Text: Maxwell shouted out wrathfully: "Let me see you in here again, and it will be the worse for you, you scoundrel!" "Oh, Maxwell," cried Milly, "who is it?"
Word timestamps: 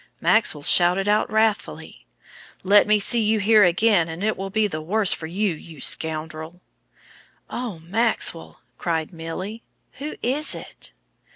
Maxwell 0.19 0.63
shouted 0.63 1.07
out 1.07 1.31
wrathfully: 1.31 2.07
"Let 2.63 2.87
me 2.87 2.97
see 2.97 3.21
you 3.21 3.35
in 3.35 3.43
here 3.43 3.63
again, 3.63 4.09
and 4.09 4.23
it 4.23 4.35
will 4.35 4.49
be 4.49 4.65
the 4.65 4.81
worse 4.81 5.13
for 5.13 5.27
you, 5.27 5.53
you 5.53 5.79
scoundrel!" 5.79 6.63
"Oh, 7.51 7.77
Maxwell," 7.83 8.61
cried 8.79 9.13
Milly, 9.13 9.61
"who 9.99 10.15
is 10.23 10.55
it?" 10.55 10.91